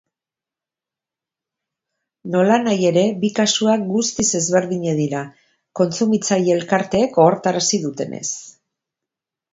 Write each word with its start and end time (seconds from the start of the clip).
Nolanahi 2.35 2.87
ere, 2.91 3.03
bi 3.25 3.31
kasuak 3.41 3.85
guztiz 3.91 4.27
ezberdinak 4.41 4.97
dira, 5.03 5.21
kontsumitzaile 5.81 6.57
elkarteek 6.59 7.21
ohartarazi 7.27 7.85
dutenez. 7.87 8.27